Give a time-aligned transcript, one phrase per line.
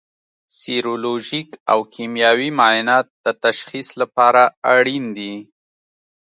[0.57, 4.41] سیرولوژیک او کیمیاوي معاینات د تشخیص لپاره
[4.75, 5.33] اړین دي.